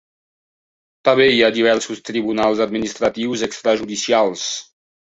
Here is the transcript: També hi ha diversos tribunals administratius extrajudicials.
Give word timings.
També 1.09 1.27
hi 1.33 1.43
ha 1.43 1.51
diversos 1.59 2.03
tribunals 2.09 2.65
administratius 2.67 3.47
extrajudicials. 3.53 4.53